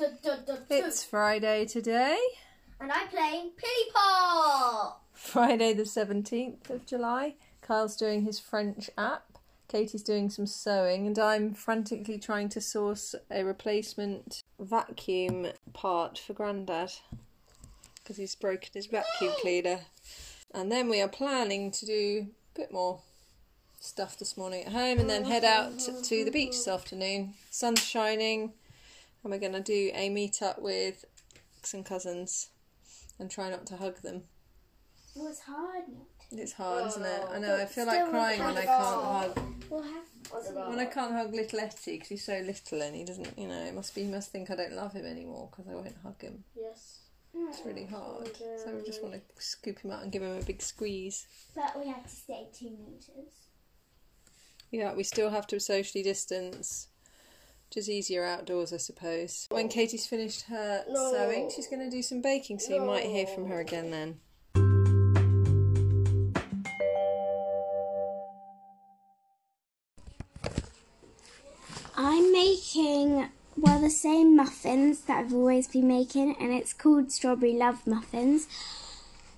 [0.00, 2.16] It's Friday today,
[2.78, 4.92] And I'm playing Pilly.
[5.12, 7.34] Friday the 17th of July.
[7.62, 13.16] Kyle's doing his French app, Katie's doing some sewing, and I'm frantically trying to source
[13.28, 16.92] a replacement vacuum part for Grandad
[17.96, 19.80] because he's broken his vacuum cleaner.
[20.54, 23.00] And then we are planning to do a bit more
[23.80, 27.34] stuff this morning at home and then head out to the beach this afternoon.
[27.50, 28.52] Sun's shining,
[29.22, 31.04] and we're going to do a meet up with
[31.62, 32.50] some cousins
[33.18, 34.22] and try not to hug them.
[35.16, 35.84] It was hard.
[36.30, 37.22] It's hard, isn't it?
[37.32, 37.56] I know.
[37.56, 39.40] I feel like crying when I can't hug.
[39.70, 40.68] We'll have.
[40.68, 43.64] When I can't hug little Etty because he's so little and he doesn't, you know,
[43.64, 46.20] it must be he must think I don't love him anymore because I won't hug
[46.20, 46.44] him.
[46.54, 47.00] Yes.
[47.34, 47.90] It's really mm.
[47.90, 48.36] hard.
[48.36, 51.26] So we just want to scoop him out and give him a big squeeze.
[51.54, 53.32] But we have to stay two meters.
[54.70, 56.88] Yeah, we still have to socially distance.
[57.68, 59.46] Which is easier outdoors, I suppose.
[59.50, 61.12] When Katie's finished her No.
[61.12, 64.20] sewing, she's going to do some baking, so you might hear from her again then.
[71.94, 77.52] I'm making well the same muffins that I've always been making, and it's called strawberry
[77.52, 78.46] love muffins.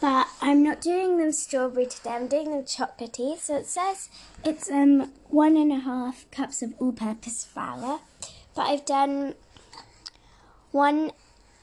[0.00, 2.10] But I'm not doing them strawberry today.
[2.10, 3.38] I'm doing them chocolatey.
[3.38, 4.08] So it says
[4.44, 8.00] it's um one and a half cups of all-purpose flour,
[8.54, 9.34] but I've done
[10.70, 11.12] one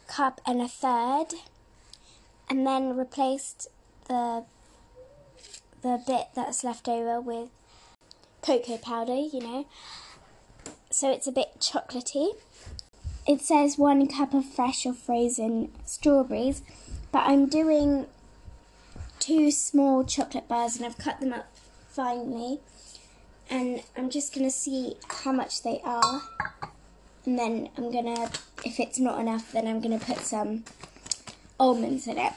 [0.08, 1.28] cup and a third,
[2.50, 3.68] and then replaced
[4.08, 4.46] the
[5.82, 7.50] the bit that's left over with
[8.42, 9.16] cocoa powder.
[9.16, 9.66] You know
[10.92, 12.36] so it's a bit chocolatey.
[13.26, 16.62] It says one cup of fresh or frozen strawberries,
[17.12, 18.08] but I'm doing
[19.20, 21.48] two small chocolate bars and I've cut them up
[21.90, 22.60] finely.
[23.50, 26.22] And I'm just going to see how much they are.
[27.26, 30.64] And then I'm to, if it's not enough, then I'm to put some
[31.60, 32.34] almonds in it.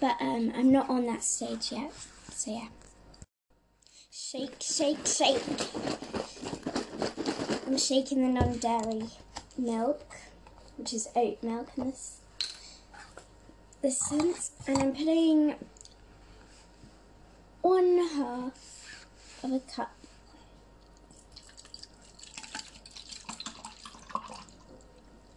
[0.00, 1.92] But um, I'm not on that stage yet.
[2.32, 2.68] So yeah.
[4.10, 5.42] Shake, shake, shake.
[7.66, 9.04] I'm shaking the non-dairy
[9.56, 10.04] milk,
[10.76, 12.18] which is oat milk in this
[13.82, 15.56] this sense, and I'm putting
[17.62, 19.06] one half
[19.42, 19.92] of a cup.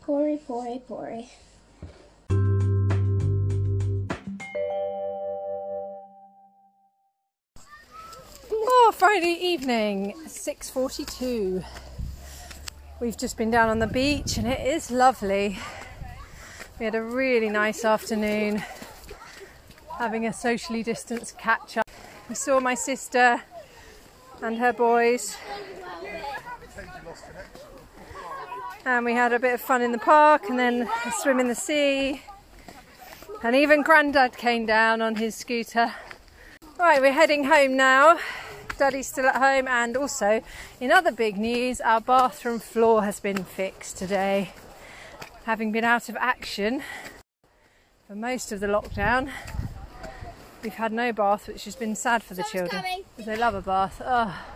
[0.05, 1.27] Pori, pori, pori.
[8.51, 11.65] Oh, Friday evening, 6:42.
[12.99, 15.57] We've just been down on the beach and it is lovely.
[16.77, 18.63] We had a really nice afternoon
[19.97, 21.89] having a socially distanced catch up.
[22.29, 23.41] We saw my sister
[24.39, 25.35] and her boys.
[28.87, 31.47] And we had a bit of fun in the park and then a swim in
[31.47, 32.21] the sea.
[33.41, 35.91] And even Grandad came down on his scooter.
[36.77, 38.19] Right, we're heading home now.
[38.77, 40.41] Daddy's still at home, and also
[40.79, 44.51] in other big news, our bathroom floor has been fixed today.
[45.45, 46.83] Having been out of action
[48.05, 49.31] for most of the lockdown,
[50.61, 52.83] we've had no bath, which has been sad for the children.
[53.17, 53.99] They love a bath.
[54.05, 54.54] Oh.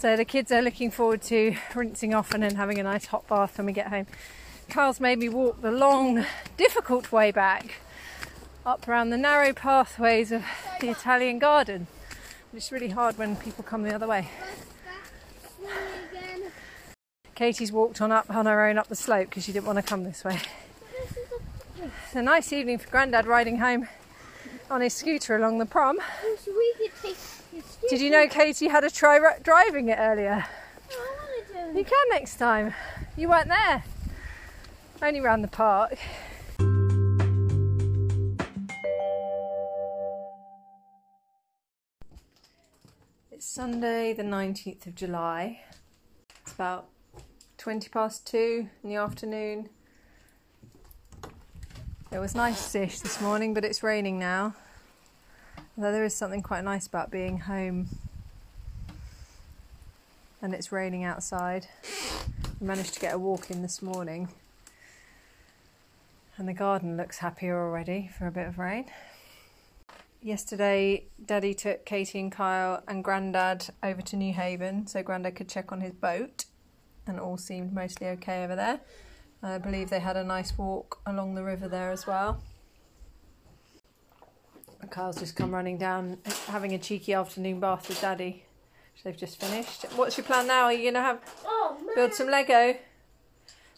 [0.00, 3.28] So the kids are looking forward to rinsing off and then having a nice hot
[3.28, 4.06] bath when we get home.
[4.70, 6.24] Carl's made me walk the long,
[6.56, 7.74] difficult way back
[8.64, 10.42] up around the narrow pathways of
[10.80, 11.86] the Italian garden.
[12.54, 14.30] It's really hard when people come the other way.
[17.34, 19.82] Katie's walked on up on her own up the slope because she didn't want to
[19.82, 20.40] come this way.
[21.76, 23.86] It's a nice evening for Grandad riding home
[24.70, 25.98] on his scooter along the prom.
[27.88, 30.44] Did you know Katie had a try ri- driving it earlier?
[30.88, 32.74] To do You can next time.
[33.16, 33.82] You weren't there.
[35.02, 35.98] Only round the park.
[43.30, 45.62] It's Sunday, the 19th of July.
[46.42, 46.88] It's about
[47.56, 49.70] 20 past two in the afternoon.
[52.12, 54.54] It was nice-ish this morning, but it's raining now.
[55.80, 57.88] Although there is something quite nice about being home
[60.42, 61.68] and it's raining outside.
[62.60, 64.28] We managed to get a walk in this morning.
[66.36, 68.90] And the garden looks happier already for a bit of rain.
[70.20, 75.72] Yesterday, Daddy took Katie and Kyle and Grandad over to Newhaven so Grandad could check
[75.72, 76.44] on his boat,
[77.06, 78.80] and all seemed mostly okay over there.
[79.42, 82.42] I believe they had a nice walk along the river there as well.
[84.90, 88.44] Kyle's just come running down, having a cheeky afternoon bath with Daddy.
[88.94, 89.84] which They've just finished.
[89.96, 90.64] What's your plan now?
[90.64, 92.76] Are you going to have Oh, build some Lego?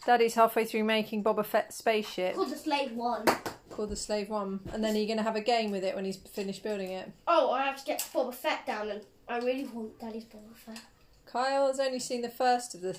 [0.06, 3.25] Daddy's halfway through making Boba Fett's spaceship Called the Slave One.
[3.70, 5.94] called the Slave One, and then are you going to have a game with it
[5.94, 7.11] when he's finished building it?
[7.29, 10.81] Oh, I have to get Boba Fett down, and I really want Daddy's Boba Fett.
[11.26, 12.99] Kyle has only seen the first of the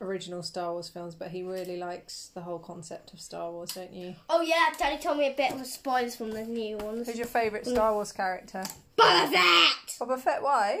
[0.00, 3.92] original Star Wars films, but he really likes the whole concept of Star Wars, don't
[3.92, 4.14] you?
[4.28, 7.06] Oh yeah, Daddy told me a bit of the spoilers from the new ones.
[7.06, 8.64] Who's your favourite Star Wars character?
[8.98, 9.98] Boba Fett.
[10.00, 10.42] Boba Fett.
[10.42, 10.80] Why?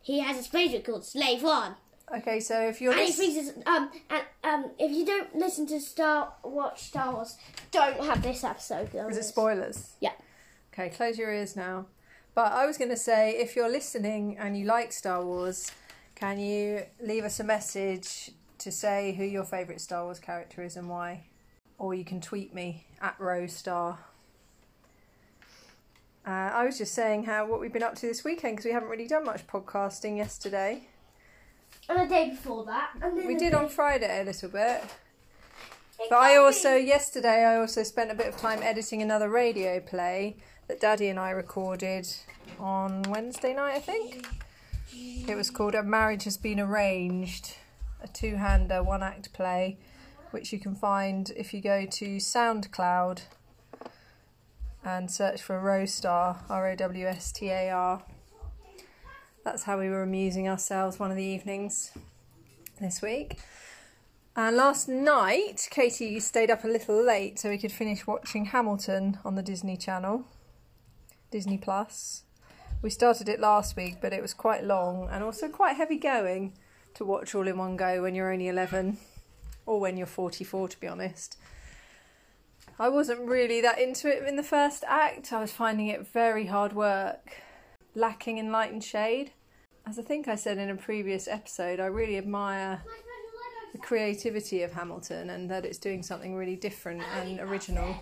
[0.00, 1.76] He has a spaceship called Slave One,
[2.14, 5.34] Okay, so if you're and he lis- thinks it's, um and um if you don't
[5.34, 7.36] listen to Star watch Star Wars,
[7.70, 8.90] don't have this episode.
[9.10, 9.92] is it spoilers?
[10.00, 10.12] Yeah.
[10.74, 11.86] Okay, close your ears now.
[12.34, 15.70] But I was going to say, if you're listening and you like Star Wars,
[16.14, 20.76] can you leave us a message to say who your favourite Star Wars character is
[20.76, 21.24] and why?
[21.78, 23.98] Or you can tweet me at Rosestar.
[26.24, 28.72] Uh, I was just saying how what we've been up to this weekend because we
[28.72, 30.84] haven't really done much podcasting yesterday.
[31.88, 34.84] And the day before that, and then We did day- on Friday a little bit.
[35.98, 39.28] It But I also, be- yesterday, I also spent a bit of time editing another
[39.28, 40.36] radio play
[40.68, 42.08] that Daddy and I recorded
[42.60, 44.26] on Wednesday night, I think.
[44.94, 47.56] It was called A Marriage Has Been Arranged,
[48.02, 49.78] a two hander, one act play,
[50.30, 53.22] which you can find if you go to SoundCloud
[54.84, 58.02] and search for Rowstar, R O W S T A R.
[59.44, 61.92] That's how we were amusing ourselves one of the evenings
[62.80, 63.38] this week.
[64.36, 69.18] And last night, Katie stayed up a little late so we could finish watching Hamilton
[69.24, 70.24] on the Disney Channel,
[71.30, 72.24] Disney Plus.
[72.82, 76.54] We started it last week, but it was quite long and also quite heavy going
[76.94, 78.98] to watch all in one go when you're only 11
[79.66, 81.38] or when you're 44, to be honest.
[82.80, 85.32] I wasn't really that into it in the first act.
[85.32, 87.36] I was finding it very hard work,
[87.94, 89.30] lacking in light and shade.
[89.86, 92.82] As I think I said in a previous episode, I really admire
[93.72, 97.94] the creativity of Hamilton and that it's doing something really different and original.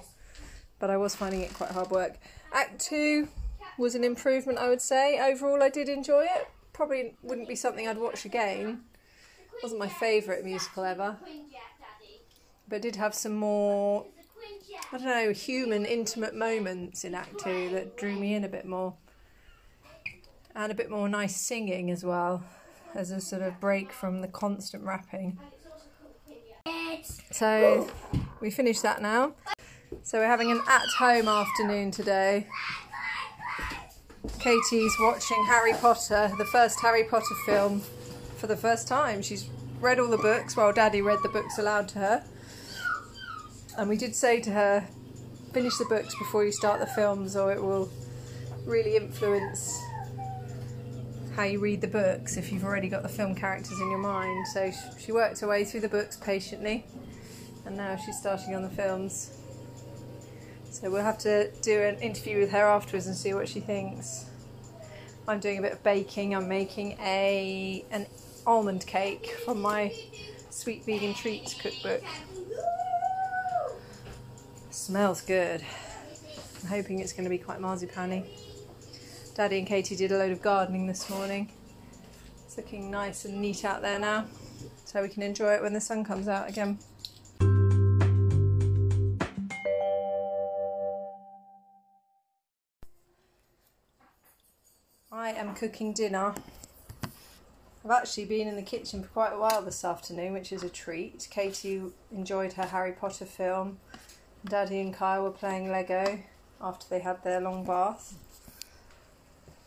[0.79, 2.17] But I was finding it quite hard work.
[2.55, 3.29] Act two
[3.78, 5.19] was an improvement, I would say.
[5.20, 6.49] Overall, I did enjoy it.
[6.72, 8.82] Probably wouldn't be something I'd watch again.
[9.62, 11.19] Wasn't my favourite musical ever,
[12.67, 14.06] but did have some more,
[14.90, 18.64] I don't know, human, intimate moments in Act two that drew me in a bit
[18.64, 18.94] more.
[20.55, 22.43] And a bit more nice singing as well,
[22.94, 25.38] as a sort of break from the constant rapping.
[27.31, 27.88] So
[28.40, 29.34] we finished that now.
[30.02, 32.46] So we're having an at home afternoon today.
[34.40, 37.82] Katie's watching Harry Potter, the first Harry Potter film,
[38.38, 39.20] for the first time.
[39.20, 39.50] She's
[39.81, 42.25] read all the books while Daddy read the books aloud to her.
[43.76, 44.88] And we did say to her,
[45.52, 47.90] finish the books before you start the films, or it will
[48.64, 49.78] really influence
[51.37, 54.46] how you read the books if you've already got the film characters in your mind.
[54.48, 56.87] So she worked her way through the books patiently,
[57.66, 59.37] and now she's starting on the films.
[60.81, 64.25] So we'll have to do an interview with her afterwards and see what she thinks.
[65.29, 66.35] I'm doing a bit of baking.
[66.35, 68.06] I'm making a an
[68.47, 69.93] almond cake from my
[70.49, 72.03] sweet vegan treats cookbook.
[74.71, 75.62] Smells good.
[76.62, 78.25] I'm hoping it's going to be quite marzipan
[79.35, 81.50] Daddy and Katie did a load of gardening this morning.
[82.47, 84.25] It's looking nice and neat out there now,
[84.87, 86.78] so we can enjoy it when the sun comes out again.
[95.30, 96.34] I am cooking dinner.
[97.84, 100.68] I've actually been in the kitchen for quite a while this afternoon, which is a
[100.68, 101.28] treat.
[101.30, 103.78] Katie enjoyed her Harry Potter film.
[104.44, 106.18] Daddy and Kyle were playing Lego
[106.60, 108.14] after they had their long bath.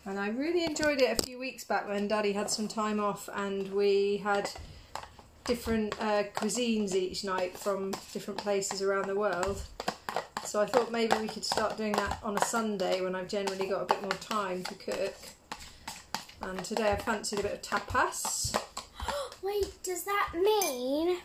[0.04, 3.30] And I really enjoyed it a few weeks back when Daddy had some time off
[3.34, 4.50] and we had
[5.44, 9.62] different uh, cuisines each night from different places around the world.
[10.44, 13.66] So I thought maybe we could start doing that on a Sunday when I've generally
[13.66, 15.14] got a bit more time to cook.
[16.46, 18.54] And today I fancied a bit of tapas.
[19.42, 21.16] Wait, does that mean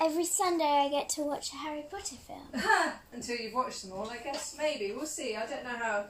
[0.00, 2.48] every Sunday I get to watch a Harry Potter film?
[3.12, 5.36] Until you've watched them all, I guess maybe we'll see.
[5.36, 6.04] I don't know how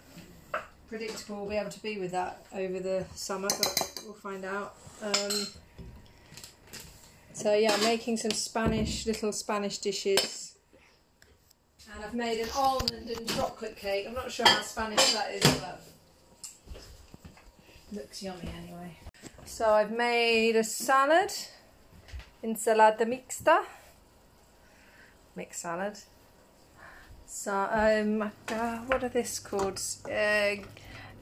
[0.89, 4.77] predictable we'll be able to be with that over the summer, but we'll find out.
[5.03, 5.47] Um,
[7.35, 10.57] so yeah, I'm making some Spanish little Spanish dishes,
[11.95, 14.07] and I've made an almond and chocolate cake.
[14.09, 15.83] I'm not sure how Spanish that is, but
[17.93, 18.97] looks yummy anyway.
[19.45, 21.33] So I've made a salad,
[22.43, 23.65] ensalada mixta,
[25.37, 25.99] mixed salad.
[27.27, 29.81] So, um, uh, what are this called?
[30.05, 30.57] Uh,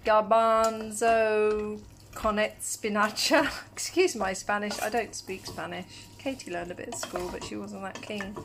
[0.05, 1.81] garbanzo
[2.15, 3.51] Connet spinacha.
[3.73, 6.07] Excuse my Spanish, I don't speak Spanish.
[6.19, 8.37] Katie learned a bit at school, but she wasn't that keen.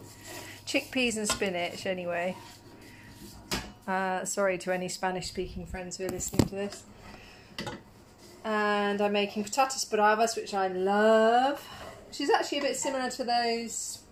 [0.66, 2.36] Chickpeas and spinach, anyway.
[3.88, 6.84] Uh, sorry to any Spanish speaking friends who are listening to this.
[8.46, 11.60] And I'm making patatas bravas, which I love.
[12.08, 14.04] Which is actually a bit similar to those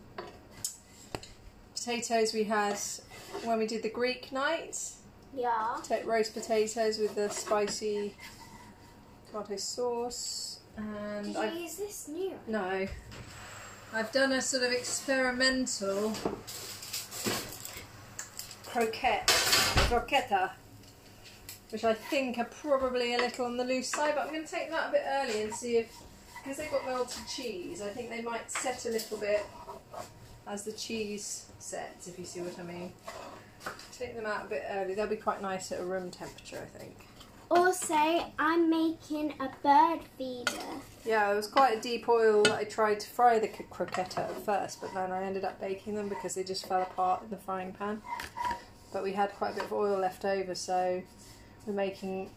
[1.76, 2.78] potatoes we had
[3.44, 4.78] when we did the Greek night.
[5.36, 5.78] Yeah.
[5.84, 8.16] Take roast potatoes with the spicy
[9.30, 10.60] tomato sauce.
[10.78, 12.34] And Did I've use this new?
[12.48, 12.88] no.
[13.96, 16.14] I've done a sort of experimental
[18.66, 20.50] croquette, croqueta,
[21.74, 24.52] which I think are probably a little on the loose side, but I'm going to
[24.52, 25.92] take them out a bit early and see if,
[26.38, 29.44] because they've got melted cheese, I think they might set a little bit
[30.46, 32.94] as the cheese sets, if you see what I mean.
[33.98, 36.78] Take them out a bit early, they'll be quite nice at a room temperature, I
[36.78, 36.96] think.
[37.50, 37.96] Also,
[38.38, 40.52] I'm making a bird feeder.
[41.04, 44.46] Yeah, it was quite a deep oil I tried to fry the c- croqueta at
[44.46, 47.38] first, but then I ended up baking them because they just fell apart in the
[47.38, 48.04] frying pan.
[48.92, 51.02] But we had quite a bit of oil left over, so
[51.66, 52.30] we're making,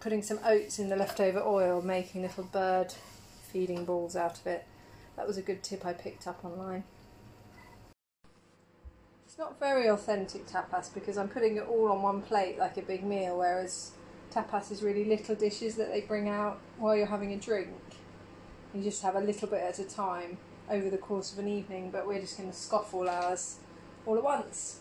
[0.00, 2.94] putting some oats in the leftover oil, making little bird
[3.52, 4.66] feeding balls out of it.
[5.16, 6.84] That was a good tip I picked up online.
[9.26, 12.82] It's not very authentic tapas because I'm putting it all on one plate like a
[12.82, 13.92] big meal, whereas
[14.32, 17.74] tapas is really little dishes that they bring out while you're having a drink.
[18.74, 20.38] You just have a little bit at a time
[20.70, 23.58] over the course of an evening, but we're just going to scoff all ours
[24.06, 24.80] all at once.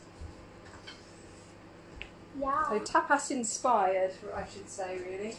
[2.40, 2.70] Yeah.
[2.70, 5.36] So tapas inspired, I should say, really.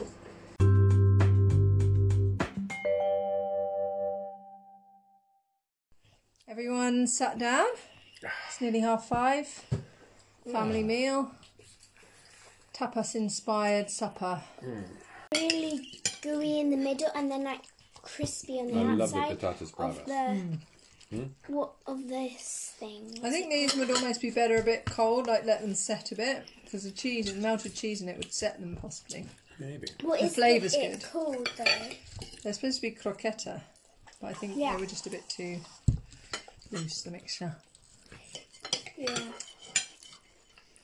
[6.49, 7.67] Everyone sat down.
[8.49, 9.47] It's nearly half five.
[10.51, 11.33] Family meal.
[12.73, 14.43] Tapas inspired supper.
[14.61, 14.83] Hmm.
[15.35, 15.87] Really
[16.23, 17.63] gooey in the middle and then like
[18.01, 18.87] crispy on the outside.
[18.87, 20.59] I love the outside patatas of bravas.
[21.11, 23.19] The what of this thing.
[23.23, 26.15] I think these would almost be better a bit cold, like let them set a
[26.15, 29.27] bit, because the cheese and melted cheese in it would set them possibly.
[29.59, 29.89] Maybe.
[30.03, 31.05] What the is flavour's it good.
[31.11, 31.65] called though?
[32.43, 33.61] They're supposed to be croqueta,
[34.21, 34.75] but I think Yeah.
[34.75, 35.61] they were just a bit too
[36.71, 37.57] loose, the mixture.
[38.99, 39.19] Yeah,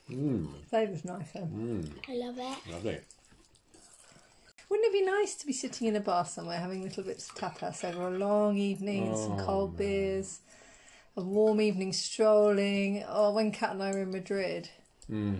[0.09, 0.47] Mm.
[0.69, 1.49] Flavour's nice though.
[2.09, 2.57] I love it.
[2.71, 2.99] Lovely.
[4.93, 7.83] Wouldn't be nice to be sitting in a bar somewhere having little bits of tapas
[7.83, 10.41] over a long evening and some oh, cold beers,
[11.17, 13.03] a warm evening strolling?
[13.07, 14.69] Oh, when Kat and I were in Madrid,
[15.07, 15.33] hmm.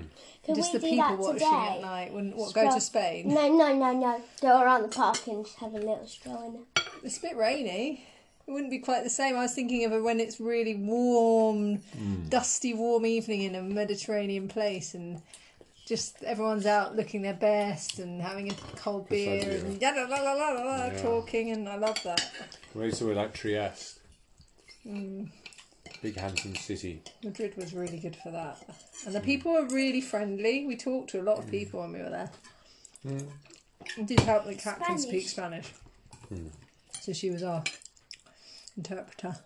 [0.43, 1.75] Can just we the do people that watching today?
[1.75, 2.13] at night.
[2.13, 3.31] Wouldn't what go to Spain?
[3.31, 4.21] No, no, no, no.
[4.41, 6.83] Go around the park and just have a little stroll in it.
[7.03, 8.07] It's a bit rainy.
[8.47, 9.35] It wouldn't be quite the same.
[9.35, 12.27] I was thinking of it when it's really warm, hmm.
[12.27, 15.21] dusty, warm evening in a Mediterranean place, and
[15.85, 19.65] just everyone's out looking their best and having a cold beer idea.
[19.65, 21.01] and la la la la la la Yeah.
[21.01, 22.31] talking, and I love that.
[22.73, 23.99] Maybe somewhere like Trieste.
[24.87, 25.29] Mm.
[26.01, 27.01] Big handsome city.
[27.23, 28.57] Madrid was really good for that,
[29.05, 29.25] and the mm.
[29.25, 30.65] people were really friendly.
[30.65, 31.51] We talked to a lot of mm.
[31.51, 32.31] people when we were there.
[33.97, 35.73] It did help that Kat can speak Spanish,
[37.01, 37.63] so she was our
[38.77, 39.37] interpreter.